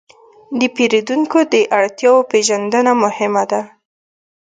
[0.59, 3.61] د پیرودونکو د اړتیاوو پېژندنه مهمه ده.